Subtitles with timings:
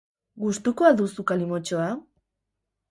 [0.45, 1.87] Gustuko al duzu kalimotxoa?